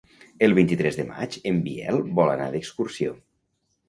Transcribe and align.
El 0.45 0.53
vint-i-tres 0.59 0.95
de 0.99 1.03
maig 1.09 1.37
en 1.51 1.59
Biel 1.67 1.99
vol 2.21 2.31
anar 2.37 2.47
d'excursió. 2.57 3.13